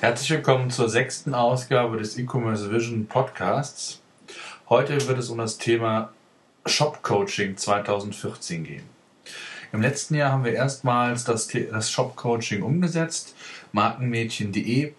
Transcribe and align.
Herzlich 0.00 0.28
willkommen 0.28 0.70
zur 0.70 0.90
sechsten 0.90 1.32
Ausgabe 1.32 1.96
des 1.96 2.18
E-Commerce 2.18 2.70
Vision 2.70 3.06
Podcasts. 3.06 4.02
Heute 4.68 5.08
wird 5.08 5.18
es 5.18 5.30
um 5.30 5.38
das 5.38 5.56
Thema 5.56 6.12
Shop 6.66 7.02
Coaching 7.02 7.56
2014 7.56 8.64
gehen. 8.64 8.82
Im 9.72 9.80
letzten 9.80 10.14
Jahr 10.14 10.32
haben 10.32 10.44
wir 10.44 10.52
erstmals 10.52 11.24
das, 11.24 11.48
das 11.48 11.90
Shop 11.90 12.14
Coaching 12.14 12.62
umgesetzt. 12.62 13.34
Markenmädchen.de 13.72 14.84
äh, 14.84 14.92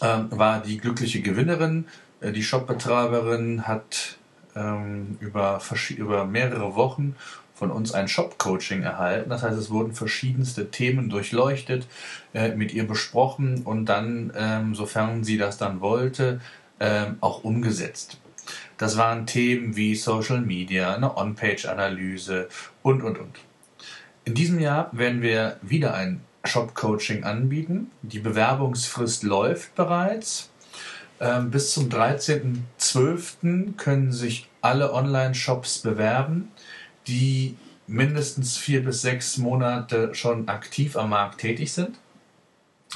war 0.00 0.60
die 0.60 0.78
glückliche 0.78 1.22
Gewinnerin. 1.22 1.86
Äh, 2.20 2.32
die 2.32 2.42
Shopbetreiberin 2.42 3.68
hat 3.68 4.18
ähm, 4.56 5.16
über, 5.20 5.60
über 5.96 6.24
mehrere 6.24 6.74
Wochen 6.74 7.14
von 7.62 7.70
uns 7.70 7.94
ein 7.94 8.08
Shop-Coaching 8.08 8.82
erhalten. 8.82 9.30
Das 9.30 9.44
heißt, 9.44 9.56
es 9.56 9.70
wurden 9.70 9.94
verschiedenste 9.94 10.72
Themen 10.72 11.08
durchleuchtet, 11.08 11.86
äh, 12.34 12.56
mit 12.56 12.74
ihr 12.74 12.88
besprochen 12.88 13.62
und 13.62 13.86
dann, 13.86 14.32
ähm, 14.36 14.74
sofern 14.74 15.22
sie 15.22 15.38
das 15.38 15.58
dann 15.58 15.80
wollte, 15.80 16.40
ähm, 16.80 17.18
auch 17.20 17.44
umgesetzt. 17.44 18.18
Das 18.78 18.96
waren 18.96 19.28
Themen 19.28 19.76
wie 19.76 19.94
Social 19.94 20.40
Media, 20.40 20.92
eine 20.92 21.16
On-Page-Analyse 21.16 22.48
und, 22.82 23.04
und, 23.04 23.16
und. 23.16 23.38
In 24.24 24.34
diesem 24.34 24.58
Jahr 24.58 24.90
werden 24.90 25.22
wir 25.22 25.58
wieder 25.62 25.94
ein 25.94 26.20
Shop-Coaching 26.42 27.22
anbieten. 27.22 27.92
Die 28.02 28.18
Bewerbungsfrist 28.18 29.22
läuft 29.22 29.76
bereits. 29.76 30.50
Ähm, 31.20 31.52
bis 31.52 31.72
zum 31.72 31.88
13.12. 31.88 33.76
können 33.76 34.10
sich 34.10 34.48
alle 34.62 34.92
Online-Shops 34.92 35.78
bewerben, 35.78 36.48
die 37.06 37.56
mindestens 37.86 38.56
vier 38.56 38.84
bis 38.84 39.02
sechs 39.02 39.38
Monate 39.38 40.14
schon 40.14 40.48
aktiv 40.48 40.96
am 40.96 41.10
Markt 41.10 41.40
tätig 41.40 41.72
sind. 41.72 41.98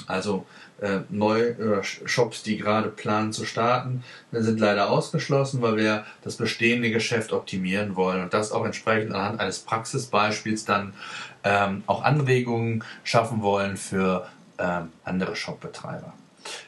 Also 0.06 0.46
äh, 0.80 1.00
neue 1.08 1.48
äh, 1.48 1.82
Shops, 1.82 2.42
die 2.42 2.58
gerade 2.58 2.90
planen 2.90 3.32
zu 3.32 3.46
starten, 3.46 4.04
sind 4.30 4.60
leider 4.60 4.90
ausgeschlossen, 4.90 5.62
weil 5.62 5.76
wir 5.76 6.04
das 6.22 6.36
bestehende 6.36 6.90
Geschäft 6.90 7.32
optimieren 7.32 7.96
wollen 7.96 8.22
und 8.22 8.34
das 8.34 8.52
auch 8.52 8.64
entsprechend 8.64 9.14
anhand 9.14 9.40
eines 9.40 9.60
Praxisbeispiels 9.60 10.66
dann 10.66 10.92
ähm, 11.44 11.82
auch 11.86 12.02
Anregungen 12.02 12.84
schaffen 13.04 13.40
wollen 13.42 13.78
für 13.78 14.28
ähm, 14.58 14.92
andere 15.04 15.34
Shopbetreiber. 15.34 16.12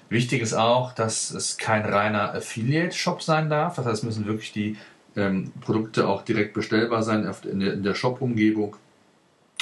Wichtig 0.09 0.41
ist 0.41 0.55
auch, 0.55 0.92
dass 0.92 1.31
es 1.31 1.59
kein 1.59 1.84
reiner 1.84 2.34
Affiliate-Shop 2.34 3.22
sein 3.22 3.50
darf. 3.50 3.77
Das 3.77 3.84
heißt, 3.84 3.98
es 3.98 4.03
müssen 4.03 4.27
wirklich 4.27 4.53
die 4.53 4.77
ähm, 5.19 5.52
Produkte 5.61 6.06
auch 6.06 6.22
direkt 6.22 6.55
bestellbar 6.55 7.02
sein 7.02 7.28
in 7.44 7.83
der, 7.83 7.94
Shop-Umgebung 7.94 8.77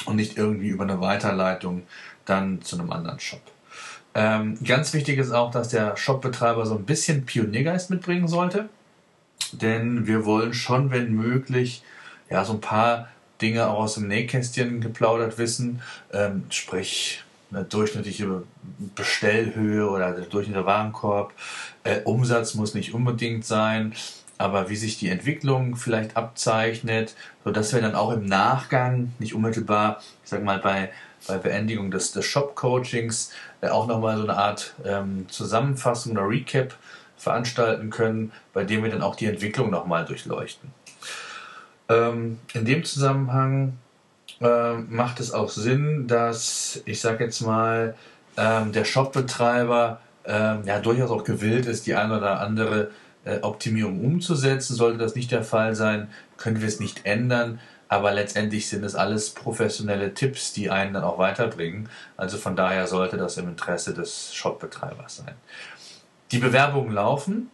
und 0.04 0.16
nicht 0.16 0.36
irgendwie 0.36 0.68
über 0.68 0.84
eine 0.84 1.00
Weiterleitung 1.00 1.82
dann 2.26 2.62
zu 2.62 2.78
einem 2.78 2.92
anderen 2.92 3.18
Shop. 3.18 3.40
Ähm, 4.14 4.58
ganz 4.64 4.92
wichtig 4.92 5.18
ist 5.18 5.32
auch, 5.32 5.50
dass 5.50 5.68
der 5.68 5.96
Shopbetreiber 5.96 6.66
so 6.66 6.76
ein 6.76 6.84
bisschen 6.84 7.26
Pioniergeist 7.26 7.90
mitbringen 7.90 8.28
sollte, 8.28 8.68
denn 9.52 10.06
wir 10.06 10.24
wollen 10.24 10.54
schon, 10.54 10.90
wenn 10.90 11.14
möglich, 11.14 11.82
ja 12.30 12.44
so 12.44 12.54
ein 12.54 12.60
paar 12.60 13.08
Dinge 13.40 13.68
auch 13.68 13.80
aus 13.80 13.94
dem 13.94 14.08
Nähkästchen 14.08 14.80
geplaudert 14.80 15.38
wissen, 15.38 15.82
ähm, 16.12 16.44
sprich 16.50 17.22
eine 17.50 17.64
durchschnittliche 17.64 18.42
Bestellhöhe 18.94 19.88
oder 19.88 20.12
der 20.12 20.24
durchschnittliche 20.24 20.66
Warenkorb. 20.66 21.32
Äh, 21.84 22.00
Umsatz 22.02 22.54
muss 22.54 22.74
nicht 22.74 22.92
unbedingt 22.92 23.44
sein, 23.44 23.94
aber 24.38 24.68
wie 24.68 24.76
sich 24.76 24.98
die 24.98 25.08
Entwicklung 25.08 25.76
vielleicht 25.76 26.16
abzeichnet, 26.16 27.14
sodass 27.44 27.72
wir 27.72 27.80
dann 27.80 27.94
auch 27.94 28.12
im 28.12 28.24
Nachgang, 28.24 29.12
nicht 29.18 29.34
unmittelbar, 29.34 30.00
ich 30.22 30.30
sag 30.30 30.42
mal, 30.42 30.58
bei, 30.58 30.90
bei 31.26 31.38
Beendigung 31.38 31.90
des, 31.90 32.12
des 32.12 32.24
Shop-Coachings 32.26 33.32
äh, 33.60 33.68
auch 33.68 33.86
nochmal 33.86 34.16
so 34.16 34.24
eine 34.24 34.36
Art 34.36 34.74
ähm, 34.84 35.26
Zusammenfassung 35.28 36.12
oder 36.12 36.28
Recap 36.28 36.74
veranstalten 37.16 37.90
können, 37.90 38.32
bei 38.52 38.64
dem 38.64 38.82
wir 38.82 38.90
dann 38.90 39.02
auch 39.02 39.16
die 39.16 39.26
Entwicklung 39.26 39.70
nochmal 39.70 40.04
durchleuchten. 40.04 40.70
Ähm, 41.88 42.38
in 42.52 42.64
dem 42.64 42.84
Zusammenhang 42.84 43.78
äh, 44.40 44.74
macht 44.74 45.20
es 45.20 45.32
auch 45.32 45.48
Sinn, 45.48 46.06
dass 46.08 46.82
ich 46.84 47.00
sage 47.00 47.24
jetzt 47.24 47.40
mal 47.40 47.94
ähm, 48.36 48.72
der 48.72 48.84
Shopbetreiber 48.84 50.00
ähm, 50.26 50.62
ja 50.66 50.80
durchaus 50.80 51.10
auch 51.10 51.24
gewillt 51.24 51.66
ist, 51.66 51.86
die 51.86 51.94
eine 51.94 52.18
oder 52.18 52.40
andere 52.40 52.90
Optimierung 53.42 54.04
umzusetzen. 54.04 54.74
Sollte 54.74 54.98
das 54.98 55.14
nicht 55.14 55.30
der 55.30 55.42
Fall 55.42 55.74
sein, 55.74 56.08
können 56.36 56.60
wir 56.60 56.68
es 56.68 56.80
nicht 56.80 57.04
ändern. 57.04 57.60
Aber 57.88 58.12
letztendlich 58.12 58.68
sind 58.68 58.84
es 58.84 58.96
alles 58.96 59.30
professionelle 59.30 60.12
Tipps, 60.12 60.52
die 60.52 60.70
einen 60.70 60.94
dann 60.94 61.04
auch 61.04 61.18
weiterbringen. 61.18 61.88
Also 62.16 62.36
von 62.36 62.56
daher 62.56 62.86
sollte 62.86 63.16
das 63.16 63.36
im 63.36 63.48
Interesse 63.48 63.94
des 63.94 64.34
Shopbetreibers 64.34 65.18
sein. 65.18 65.34
Die 66.32 66.38
Bewerbungen 66.38 66.92
laufen 66.92 67.50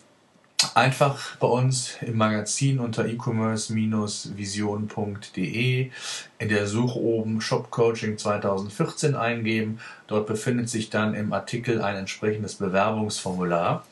einfach 0.74 1.36
bei 1.36 1.46
uns 1.46 1.96
im 2.00 2.16
Magazin 2.16 2.78
unter 2.78 3.06
e-commerce-vision.de 3.06 5.90
in 6.38 6.48
der 6.48 6.66
Suche 6.66 6.98
oben 6.98 7.40
Shop 7.40 7.70
Coaching 7.70 8.18
2014 8.18 9.14
eingeben. 9.14 9.78
Dort 10.06 10.26
befindet 10.26 10.68
sich 10.68 10.90
dann 10.90 11.14
im 11.14 11.32
Artikel 11.32 11.80
ein 11.82 11.96
entsprechendes 11.96 12.56
Bewerbungsformular. 12.56 13.86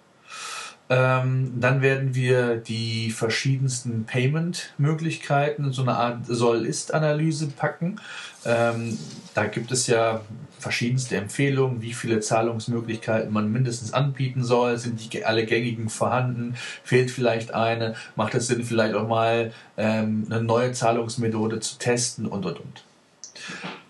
Ähm, 0.90 1.54
dann 1.60 1.82
werden 1.82 2.16
wir 2.16 2.56
die 2.56 3.12
verschiedensten 3.12 4.06
Payment-Möglichkeiten 4.06 5.66
in 5.66 5.72
so 5.74 5.82
eine 5.82 5.96
Art 5.96 6.20
Soll-Ist-Analyse 6.26 7.48
packen. 7.48 8.00
Ähm, 8.46 8.98
da 9.34 9.46
gibt 9.48 9.72
es 9.72 9.88
ja 9.88 10.22
verschiedenste 10.60 11.18
Empfehlungen, 11.18 11.82
wie 11.82 11.94
viele 11.94 12.22
Zahlungsmöglichkeiten 12.22 13.32
man 13.32 13.52
mindestens 13.52 13.94
anbieten 13.94 14.44
soll. 14.44 14.78
Sind 14.78 15.14
die 15.14 15.26
alle 15.26 15.46
gängigen 15.46 15.90
vorhanden? 15.90 16.56
Fehlt 16.84 17.12
vielleicht 17.12 17.54
eine? 17.54 17.96
Macht 18.16 18.34
es 18.36 18.48
Sinn, 18.48 18.64
vielleicht 18.64 18.96
auch 18.96 19.08
mal 19.08 19.52
ähm, 19.76 20.26
eine 20.30 20.42
neue 20.42 20.72
Zahlungsmethode 20.72 21.60
zu 21.60 21.78
testen 21.80 22.26
und 22.26 22.46
und 22.46 22.60
und. 22.60 22.84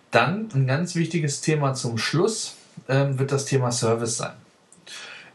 Dann 0.10 0.50
ein 0.54 0.66
ganz 0.66 0.96
wichtiges 0.96 1.42
Thema 1.42 1.74
zum 1.76 2.00
Schluss 2.00 2.56
ähm, 2.90 3.20
wird 3.20 3.32
das 3.32 3.46
Thema 3.46 3.72
Service 3.72 4.18
sein 4.18 4.34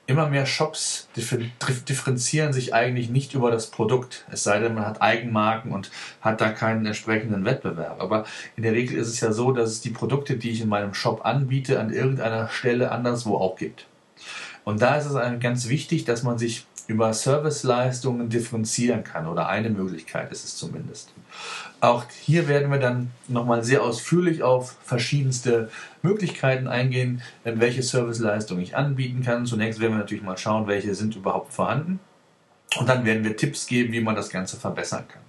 immer 0.06 0.28
mehr 0.28 0.46
Shops 0.46 1.08
differenzieren 1.16 2.52
sich 2.52 2.74
eigentlich 2.74 3.08
nicht 3.08 3.34
über 3.34 3.50
das 3.50 3.70
Produkt, 3.70 4.26
es 4.31 4.43
sei 4.43 4.58
denn, 4.58 4.75
man 4.75 4.84
hat 4.84 5.00
Eigenmarken 5.00 5.72
und 5.72 5.90
hat 6.20 6.40
da 6.40 6.50
keinen 6.50 6.84
entsprechenden 6.84 7.44
Wettbewerb. 7.44 8.00
Aber 8.00 8.25
in 8.56 8.64
der 8.64 8.72
Regel 8.72 8.99
ist 8.99 9.08
es 9.08 9.20
ja 9.20 9.32
so, 9.32 9.52
dass 9.52 9.70
es 9.70 9.81
die 9.81 9.90
Produkte, 9.90 10.37
die 10.37 10.50
ich 10.50 10.60
in 10.60 10.69
meinem 10.69 10.94
Shop 10.94 11.25
anbiete, 11.25 11.78
an 11.78 11.93
irgendeiner 11.93 12.49
Stelle 12.49 12.90
anderswo 12.90 13.37
auch 13.37 13.56
gibt. 13.56 13.87
Und 14.64 14.82
da 14.82 14.96
ist 14.96 15.06
es 15.06 15.40
ganz 15.40 15.69
wichtig, 15.69 16.05
dass 16.05 16.22
man 16.22 16.38
sich 16.38 16.66
über 16.93 17.12
Serviceleistungen 17.15 18.29
differenzieren 18.29 19.03
kann 19.03 19.27
oder 19.27 19.49
eine 19.49 19.71
Möglichkeit 19.71 20.31
ist 20.31 20.44
es 20.44 20.56
zumindest. 20.56 21.12
Auch 21.81 22.05
hier 22.21 22.47
werden 22.49 22.71
wir 22.71 22.79
dann 22.79 23.11
nochmal 23.29 23.65
sehr 23.65 23.83
ausführlich 23.83 24.43
auf 24.43 24.77
verschiedenste 24.85 25.71
Möglichkeiten 26.03 26.69
eingehen, 26.69 27.23
welche 27.44 27.83
Serviceleistungen 27.83 28.62
ich 28.62 28.77
anbieten 28.77 29.23
kann. 29.23 29.47
Zunächst 29.47 29.81
werden 29.81 29.94
wir 29.94 29.99
natürlich 29.99 30.23
mal 30.23 30.39
schauen, 30.39 30.67
welche 30.67 30.94
sind 30.94 31.17
überhaupt 31.17 31.53
vorhanden. 31.53 31.99
Und 32.79 32.89
dann 32.89 33.05
werden 33.05 33.25
wir 33.25 33.37
Tipps 33.37 33.67
geben, 33.67 33.93
wie 33.93 34.00
man 34.00 34.15
das 34.15 34.31
Ganze 34.31 34.56
verbessern 34.56 35.05
kann. 35.09 35.23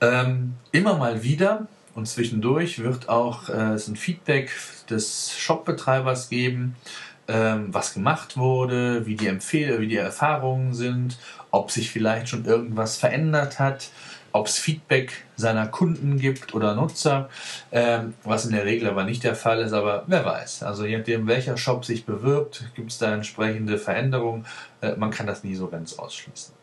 Ähm, 0.00 0.54
immer 0.70 0.96
mal 0.96 1.22
wieder 1.22 1.66
und 1.94 2.06
zwischendurch 2.06 2.80
wird 2.80 3.08
auch 3.08 3.48
äh, 3.48 3.72
es 3.72 3.88
ein 3.88 3.96
Feedback 3.96 4.52
des 4.88 5.36
Shopbetreibers 5.36 6.28
geben, 6.28 6.76
ähm, 7.28 7.68
was 7.72 7.94
gemacht 7.94 8.36
wurde, 8.36 9.06
wie 9.06 9.16
die 9.16 9.26
Empfehl 9.26 9.80
wie 9.80 9.88
die 9.88 9.96
Erfahrungen 9.96 10.74
sind, 10.74 11.18
ob 11.50 11.70
sich 11.70 11.90
vielleicht 11.90 12.28
schon 12.28 12.44
irgendwas 12.44 12.96
verändert 12.96 13.58
hat, 13.58 13.90
ob 14.32 14.46
es 14.46 14.58
Feedback 14.58 15.24
seiner 15.36 15.66
Kunden 15.66 16.18
gibt 16.18 16.54
oder 16.54 16.74
Nutzer, 16.74 17.28
ähm, 17.72 18.14
was 18.24 18.44
in 18.44 18.52
der 18.52 18.64
Regel 18.64 18.88
aber 18.88 19.04
nicht 19.04 19.24
der 19.24 19.34
Fall 19.34 19.60
ist, 19.60 19.72
aber 19.72 20.04
wer 20.06 20.24
weiß. 20.24 20.62
Also 20.62 20.84
je 20.84 20.98
nachdem, 20.98 21.26
welcher 21.26 21.56
Shop 21.56 21.84
sich 21.84 22.04
bewirbt, 22.04 22.70
gibt 22.74 22.90
es 22.90 22.98
da 22.98 23.14
entsprechende 23.14 23.78
Veränderungen. 23.78 24.46
Äh, 24.80 24.96
man 24.96 25.10
kann 25.10 25.26
das 25.26 25.44
nie 25.44 25.54
so 25.54 25.68
ganz 25.68 25.98
ausschließen. 25.98 26.54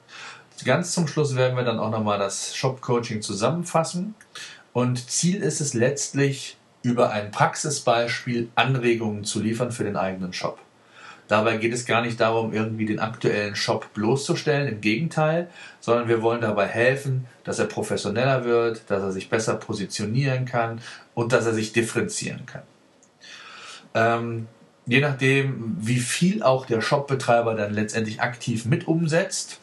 Ganz 0.64 0.94
zum 0.94 1.08
Schluss 1.08 1.36
werden 1.36 1.58
wir 1.58 1.64
dann 1.64 1.80
auch 1.80 1.92
nochmal 1.92 2.18
das 2.18 2.56
Shop-Coaching 2.56 3.22
zusammenfassen. 3.22 4.16
Und 4.72 5.10
Ziel 5.10 5.42
ist 5.42 5.60
es 5.60 5.74
letztlich, 5.74 6.58
über 6.86 7.10
ein 7.10 7.32
Praxisbeispiel 7.32 8.50
Anregungen 8.54 9.24
zu 9.24 9.42
liefern 9.42 9.72
für 9.72 9.84
den 9.84 9.96
eigenen 9.96 10.34
Shop. 10.34 10.60
Dabei 11.28 11.58
geht 11.58 11.74
es 11.74 11.88
gar 11.88 12.04
nicht 12.04 12.20
darum, 12.20 12.54
irgendwie 12.54 12.86
den 12.86 13.00
aktuellen 13.00 13.56
Shop 13.56 13.92
bloßzustellen, 13.96 14.68
im 14.68 14.82
Gegenteil, 14.82 15.50
sondern 15.80 16.08
wir 16.08 16.22
wollen 16.22 16.42
dabei 16.42 16.68
helfen, 16.68 17.26
dass 17.44 17.58
er 17.58 17.66
professioneller 17.66 18.46
wird, 18.46 18.84
dass 18.88 19.02
er 19.02 19.12
sich 19.12 19.30
besser 19.30 19.56
positionieren 19.56 20.46
kann 20.46 20.80
und 21.16 21.34
dass 21.34 21.48
er 21.48 21.56
sich 21.56 21.74
differenzieren 21.74 22.46
kann. 22.46 22.62
Ähm, 23.96 24.48
je 24.86 25.02
nachdem, 25.02 25.78
wie 25.80 25.98
viel 25.98 26.44
auch 26.44 26.68
der 26.68 26.82
Shopbetreiber 26.82 27.56
dann 27.56 27.74
letztendlich 27.74 28.22
aktiv 28.22 28.66
mit 28.66 28.88
umsetzt, 28.88 29.60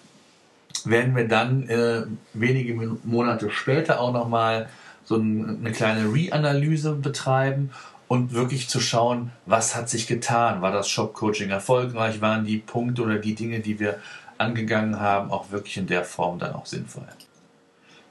werden 0.89 1.17
wir 1.17 1.29
dann 1.29 1.69
äh, 1.69 2.03
wenige 2.35 2.75
Monate 3.05 3.51
später 3.51 4.01
auch 4.01 4.13
nochmal 4.13 4.69
so 5.05 5.17
eine 5.17 5.73
kleine 5.73 6.13
Reanalyse 6.13 6.93
betreiben 6.93 7.71
und 8.09 8.33
wirklich 8.33 8.69
zu 8.69 8.81
schauen, 8.81 9.33
was 9.47 9.75
hat 9.75 9.89
sich 9.89 10.07
getan? 10.07 10.63
War 10.63 10.71
das 10.71 10.89
Shop-Coaching 10.89 11.51
erfolgreich? 11.51 12.21
Waren 12.21 12.45
die 12.45 12.59
Punkte 12.59 13.03
oder 13.03 13.19
die 13.19 13.35
Dinge, 13.35 13.61
die 13.61 13.81
wir 13.81 13.99
angegangen 14.39 15.01
haben, 15.01 15.31
auch 15.31 15.51
wirklich 15.51 15.77
in 15.77 15.87
der 15.87 16.05
Form 16.05 16.39
dann 16.39 16.55
auch 16.55 16.67
sinnvoll? 16.67 17.07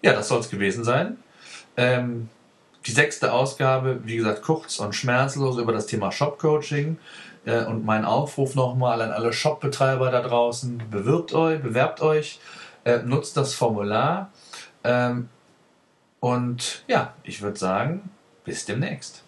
Ja, 0.01 0.13
das 0.13 0.27
soll 0.27 0.39
es 0.39 0.49
gewesen 0.49 0.83
sein. 0.83 1.17
Ähm, 1.77 2.29
die 2.85 2.91
sechste 2.91 3.31
Ausgabe, 3.31 4.01
wie 4.03 4.17
gesagt, 4.17 4.41
kurz 4.41 4.79
und 4.79 4.95
schmerzlos 4.95 5.57
über 5.57 5.71
das 5.71 5.85
Thema 5.85 6.11
Shop-Coaching. 6.11 6.97
Äh, 7.45 7.65
und 7.65 7.85
mein 7.85 8.05
Aufruf 8.05 8.55
nochmal 8.55 9.01
an 9.01 9.11
alle 9.11 9.33
Shop-Betreiber 9.33 10.11
da 10.11 10.21
draußen, 10.21 10.81
bewirbt 10.89 11.33
euch, 11.33 11.61
bewerbt 11.61 12.01
euch, 12.01 12.39
äh, 12.83 12.99
nutzt 12.99 13.37
das 13.37 13.53
Formular. 13.53 14.31
Ähm, 14.83 15.29
und 16.19 16.83
ja, 16.87 17.13
ich 17.23 17.41
würde 17.41 17.57
sagen, 17.57 18.09
bis 18.43 18.65
demnächst. 18.65 19.23